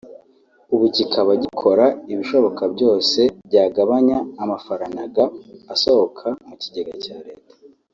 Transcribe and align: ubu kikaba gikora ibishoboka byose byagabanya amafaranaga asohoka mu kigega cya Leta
ubu 0.73 0.85
kikaba 0.95 1.31
gikora 1.43 1.85
ibishoboka 2.13 2.63
byose 2.75 3.19
byagabanya 3.47 4.17
amafaranaga 4.43 5.23
asohoka 5.73 6.27
mu 6.47 6.55
kigega 6.61 6.95
cya 7.05 7.17
Leta 7.27 7.53